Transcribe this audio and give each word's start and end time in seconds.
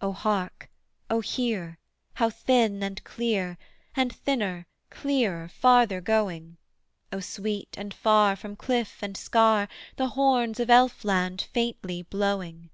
O 0.00 0.12
hark, 0.12 0.70
O 1.10 1.18
hear! 1.18 1.80
how 2.14 2.30
thin 2.30 2.80
and 2.80 3.02
clear, 3.02 3.58
And 3.96 4.14
thinner, 4.14 4.68
clearer, 4.88 5.48
farther 5.48 6.00
going! 6.00 6.58
O 7.12 7.18
sweet 7.18 7.76
and 7.76 7.92
far 7.92 8.36
from 8.36 8.54
cliff 8.54 8.98
and 9.02 9.16
scar 9.16 9.66
The 9.96 10.10
horns 10.10 10.60
of 10.60 10.70
Elfland 10.70 11.40
faintly 11.52 12.02
blowing! 12.02 12.70